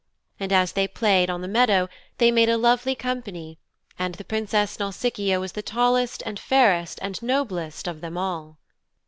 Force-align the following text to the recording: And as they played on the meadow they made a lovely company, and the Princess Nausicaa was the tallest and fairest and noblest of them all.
And 0.39 0.51
as 0.51 0.71
they 0.71 0.87
played 0.87 1.29
on 1.29 1.41
the 1.41 1.47
meadow 1.47 1.87
they 2.17 2.31
made 2.31 2.49
a 2.49 2.57
lovely 2.57 2.95
company, 2.95 3.59
and 3.99 4.15
the 4.15 4.23
Princess 4.23 4.79
Nausicaa 4.79 5.37
was 5.39 5.51
the 5.51 5.61
tallest 5.61 6.23
and 6.25 6.39
fairest 6.39 6.97
and 7.03 7.21
noblest 7.21 7.87
of 7.87 8.01
them 8.01 8.17
all. 8.17 8.57